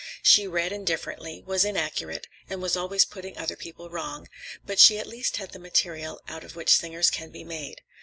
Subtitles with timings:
[0.23, 4.27] She read indifferently, was inaccurate, and was always putting other people wrong,
[4.65, 7.81] but she at least had the material out of which singers can be made.